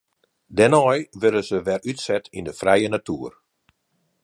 Dêrnei 0.55 0.99
wurde 1.21 1.41
se 1.49 1.57
wer 1.67 1.81
útset 1.91 2.25
yn 2.37 2.45
de 2.47 2.53
frije 2.59 2.89
natoer. 2.91 3.33